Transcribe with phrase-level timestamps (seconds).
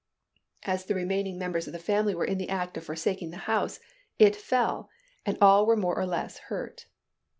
[0.63, 3.79] As the remaining members of the family were in the act of forsaking the house,
[4.17, 4.89] it fell,
[5.27, 6.87] and all were more or less hurt.